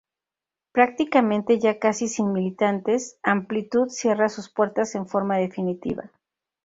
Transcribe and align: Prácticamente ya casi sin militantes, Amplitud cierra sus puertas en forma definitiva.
Prácticamente 0.71 1.59
ya 1.59 1.77
casi 1.77 2.07
sin 2.07 2.31
militantes, 2.33 3.19
Amplitud 3.21 3.89
cierra 3.89 4.29
sus 4.29 4.49
puertas 4.49 4.95
en 4.95 5.05
forma 5.05 5.37
definitiva. 5.37 6.09